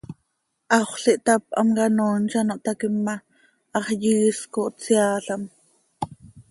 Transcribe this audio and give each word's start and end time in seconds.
Haxöl 0.73 1.09
ihtáp, 1.13 1.43
hamcanoiin 1.57 2.23
z 2.31 2.33
ano 2.39 2.53
htaquim 2.57 2.95
ma, 3.05 3.15
hax 3.73 3.87
yiisc 4.03 4.53
oo, 4.61 4.69
tseaalam. 4.79 5.41